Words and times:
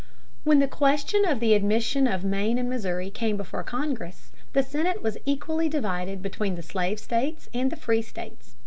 When 0.43 0.57
the 0.57 0.67
question 0.67 1.25
of 1.25 1.39
the 1.39 1.53
admission 1.53 2.07
of 2.07 2.23
Maine 2.23 2.57
and 2.57 2.67
Missouri 2.67 3.11
came 3.11 3.37
before 3.37 3.61
Congress, 3.61 4.31
the 4.53 4.63
Senate 4.63 5.03
was 5.03 5.19
equally 5.25 5.69
divided 5.69 6.23
between 6.23 6.55
the 6.55 6.63
slave 6.63 6.99
states 6.99 7.49
and 7.53 7.71
the 7.71 7.75
free 7.75 8.01
states. 8.01 8.55